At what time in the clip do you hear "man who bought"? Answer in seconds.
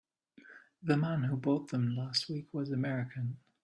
0.97-1.69